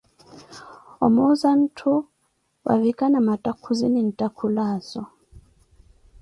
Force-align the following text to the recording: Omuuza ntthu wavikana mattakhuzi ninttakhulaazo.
Omuuza 1.05 1.49
ntthu 1.61 1.91
wavikana 2.65 3.17
mattakhuzi 3.27 3.85
ninttakhulaazo. 3.89 5.01